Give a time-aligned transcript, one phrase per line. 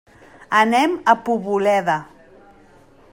[0.59, 1.99] Anem a Poboleda.